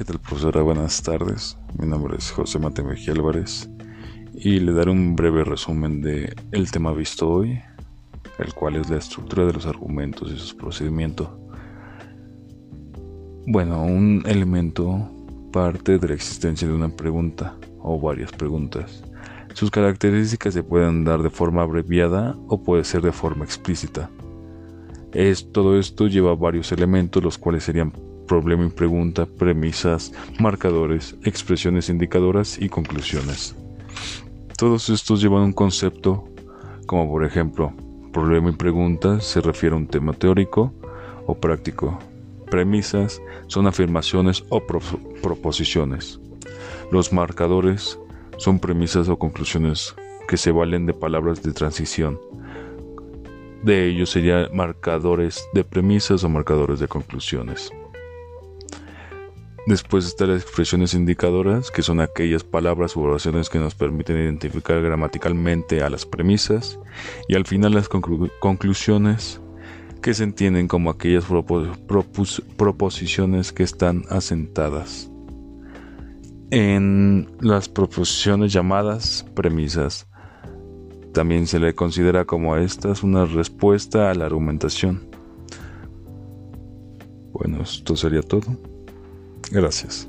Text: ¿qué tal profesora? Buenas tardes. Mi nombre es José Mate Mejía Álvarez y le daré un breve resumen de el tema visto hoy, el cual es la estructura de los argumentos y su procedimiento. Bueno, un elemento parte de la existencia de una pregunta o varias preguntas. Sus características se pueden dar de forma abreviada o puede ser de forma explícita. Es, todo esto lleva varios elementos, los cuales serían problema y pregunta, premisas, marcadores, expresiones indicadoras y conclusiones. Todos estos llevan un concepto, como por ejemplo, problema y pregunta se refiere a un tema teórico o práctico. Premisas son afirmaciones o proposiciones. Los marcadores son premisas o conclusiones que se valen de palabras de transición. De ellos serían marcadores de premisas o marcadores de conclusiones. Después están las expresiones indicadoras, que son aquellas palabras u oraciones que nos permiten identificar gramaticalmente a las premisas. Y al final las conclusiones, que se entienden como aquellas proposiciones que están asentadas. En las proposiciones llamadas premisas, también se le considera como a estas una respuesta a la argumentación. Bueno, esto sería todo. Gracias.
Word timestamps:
¿qué 0.00 0.04
tal 0.06 0.18
profesora? 0.18 0.62
Buenas 0.62 1.02
tardes. 1.02 1.58
Mi 1.78 1.86
nombre 1.86 2.16
es 2.16 2.30
José 2.30 2.58
Mate 2.58 2.82
Mejía 2.82 3.12
Álvarez 3.12 3.68
y 4.32 4.58
le 4.58 4.72
daré 4.72 4.90
un 4.90 5.14
breve 5.14 5.44
resumen 5.44 6.00
de 6.00 6.34
el 6.52 6.70
tema 6.70 6.94
visto 6.94 7.28
hoy, 7.28 7.60
el 8.38 8.54
cual 8.54 8.76
es 8.76 8.88
la 8.88 8.96
estructura 8.96 9.44
de 9.44 9.52
los 9.52 9.66
argumentos 9.66 10.32
y 10.32 10.38
su 10.38 10.56
procedimiento. 10.56 11.38
Bueno, 13.46 13.84
un 13.84 14.22
elemento 14.24 15.06
parte 15.52 15.98
de 15.98 16.08
la 16.08 16.14
existencia 16.14 16.66
de 16.66 16.72
una 16.72 16.88
pregunta 16.88 17.58
o 17.82 18.00
varias 18.00 18.32
preguntas. 18.32 19.04
Sus 19.52 19.70
características 19.70 20.54
se 20.54 20.62
pueden 20.62 21.04
dar 21.04 21.22
de 21.22 21.28
forma 21.28 21.60
abreviada 21.60 22.38
o 22.48 22.62
puede 22.62 22.84
ser 22.84 23.02
de 23.02 23.12
forma 23.12 23.44
explícita. 23.44 24.08
Es, 25.12 25.52
todo 25.52 25.78
esto 25.78 26.06
lleva 26.06 26.34
varios 26.34 26.72
elementos, 26.72 27.22
los 27.22 27.36
cuales 27.36 27.64
serían 27.64 27.92
problema 28.30 28.64
y 28.64 28.70
pregunta, 28.70 29.26
premisas, 29.26 30.12
marcadores, 30.38 31.16
expresiones 31.24 31.88
indicadoras 31.88 32.58
y 32.60 32.68
conclusiones. 32.68 33.56
Todos 34.56 34.88
estos 34.88 35.20
llevan 35.20 35.42
un 35.42 35.52
concepto, 35.52 36.28
como 36.86 37.10
por 37.10 37.24
ejemplo, 37.24 37.72
problema 38.12 38.50
y 38.50 38.52
pregunta 38.52 39.20
se 39.20 39.40
refiere 39.40 39.74
a 39.74 39.78
un 39.78 39.88
tema 39.88 40.12
teórico 40.12 40.72
o 41.26 41.34
práctico. 41.34 41.98
Premisas 42.48 43.20
son 43.48 43.66
afirmaciones 43.66 44.44
o 44.48 44.62
proposiciones. 44.64 46.20
Los 46.92 47.12
marcadores 47.12 47.98
son 48.36 48.60
premisas 48.60 49.08
o 49.08 49.18
conclusiones 49.18 49.96
que 50.28 50.36
se 50.36 50.52
valen 50.52 50.86
de 50.86 50.94
palabras 50.94 51.42
de 51.42 51.52
transición. 51.52 52.20
De 53.64 53.88
ellos 53.88 54.10
serían 54.10 54.54
marcadores 54.54 55.44
de 55.52 55.64
premisas 55.64 56.22
o 56.22 56.28
marcadores 56.28 56.78
de 56.78 56.86
conclusiones. 56.86 57.72
Después 59.66 60.06
están 60.06 60.30
las 60.30 60.42
expresiones 60.42 60.94
indicadoras, 60.94 61.70
que 61.70 61.82
son 61.82 62.00
aquellas 62.00 62.44
palabras 62.44 62.96
u 62.96 63.02
oraciones 63.02 63.50
que 63.50 63.58
nos 63.58 63.74
permiten 63.74 64.16
identificar 64.16 64.80
gramaticalmente 64.80 65.82
a 65.82 65.90
las 65.90 66.06
premisas. 66.06 66.78
Y 67.28 67.34
al 67.34 67.46
final 67.46 67.74
las 67.74 67.88
conclusiones, 67.88 69.40
que 70.02 70.14
se 70.14 70.24
entienden 70.24 70.66
como 70.66 70.90
aquellas 70.90 71.26
proposiciones 72.56 73.52
que 73.52 73.62
están 73.62 74.04
asentadas. 74.08 75.10
En 76.50 77.28
las 77.40 77.68
proposiciones 77.68 78.52
llamadas 78.52 79.26
premisas, 79.34 80.08
también 81.12 81.46
se 81.46 81.60
le 81.60 81.74
considera 81.74 82.24
como 82.24 82.54
a 82.54 82.62
estas 82.62 83.02
una 83.02 83.26
respuesta 83.26 84.10
a 84.10 84.14
la 84.14 84.26
argumentación. 84.26 85.06
Bueno, 87.32 87.62
esto 87.62 87.94
sería 87.94 88.22
todo. 88.22 88.58
Gracias. 89.50 90.08